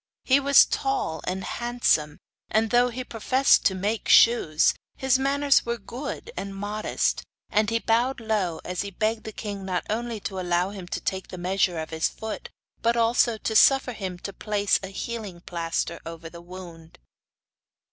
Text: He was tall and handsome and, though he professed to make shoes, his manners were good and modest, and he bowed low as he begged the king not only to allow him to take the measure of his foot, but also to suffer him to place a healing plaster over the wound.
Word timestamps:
He 0.23 0.39
was 0.39 0.65
tall 0.65 1.21
and 1.27 1.43
handsome 1.43 2.17
and, 2.49 2.71
though 2.71 2.89
he 2.89 3.03
professed 3.03 3.63
to 3.65 3.75
make 3.75 4.09
shoes, 4.09 4.73
his 4.97 5.19
manners 5.19 5.63
were 5.63 5.77
good 5.77 6.31
and 6.35 6.55
modest, 6.55 7.21
and 7.51 7.69
he 7.69 7.77
bowed 7.77 8.19
low 8.19 8.61
as 8.65 8.81
he 8.81 8.89
begged 8.89 9.25
the 9.25 9.31
king 9.31 9.63
not 9.63 9.85
only 9.91 10.19
to 10.21 10.39
allow 10.39 10.71
him 10.71 10.87
to 10.87 10.99
take 11.01 11.27
the 11.27 11.37
measure 11.37 11.77
of 11.77 11.91
his 11.91 12.09
foot, 12.09 12.49
but 12.81 12.97
also 12.97 13.37
to 13.37 13.55
suffer 13.55 13.93
him 13.93 14.17
to 14.17 14.33
place 14.33 14.79
a 14.81 14.87
healing 14.87 15.39
plaster 15.39 15.99
over 16.03 16.31
the 16.31 16.41
wound. 16.41 16.97